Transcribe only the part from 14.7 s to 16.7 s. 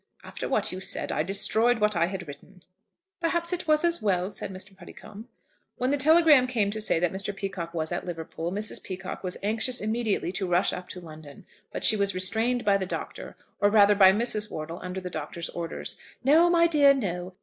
under the Doctor's orders. "No, my